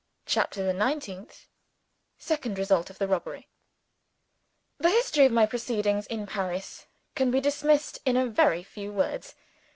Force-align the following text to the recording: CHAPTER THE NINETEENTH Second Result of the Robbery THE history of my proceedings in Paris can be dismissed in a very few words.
CHAPTER 0.25 0.63
THE 0.63 0.73
NINETEENTH 0.73 1.45
Second 2.17 2.57
Result 2.57 2.89
of 2.89 2.97
the 2.97 3.07
Robbery 3.07 3.49
THE 4.79 4.89
history 4.89 5.27
of 5.27 5.31
my 5.31 5.45
proceedings 5.45 6.07
in 6.07 6.25
Paris 6.25 6.87
can 7.13 7.29
be 7.29 7.39
dismissed 7.39 7.99
in 8.03 8.17
a 8.17 8.25
very 8.25 8.63
few 8.63 8.91
words. 8.91 9.35